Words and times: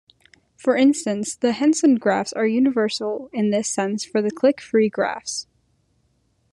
For 0.57 0.75
instance, 0.75 1.35
the 1.35 1.51
Henson 1.51 1.93
graphs 1.97 2.33
are 2.33 2.47
universal 2.47 3.29
in 3.31 3.51
this 3.51 3.69
sense 3.69 4.03
for 4.03 4.19
the 4.19 4.31
-clique-free 4.31 4.89
graphs. 4.89 5.45